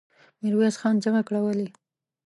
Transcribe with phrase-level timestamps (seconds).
[0.41, 1.39] ميرويس خان چيغه کړه!
[1.43, 1.67] ولې؟